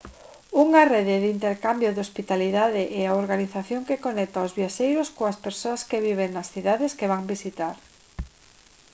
[0.63, 5.81] unha rede de intercambio de hospitalidade é a organización que conecta aos viaxeiros coas persoas
[5.89, 7.75] que viven nas cidades que van visitar